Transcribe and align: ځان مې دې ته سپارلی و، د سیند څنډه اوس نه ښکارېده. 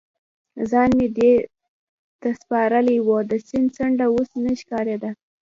ځان 0.69 0.89
مې 0.97 1.07
دې 1.17 1.33
ته 2.21 2.29
سپارلی 2.41 2.97
و، 3.01 3.07
د 3.29 3.33
سیند 3.47 3.69
څنډه 3.75 4.05
اوس 4.13 4.29
نه 4.43 4.51
ښکارېده. 4.61 5.11